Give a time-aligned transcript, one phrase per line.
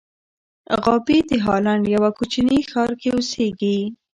[0.83, 3.77] غابي د هالنډ یوه کوچني ښار کې اوسېږي.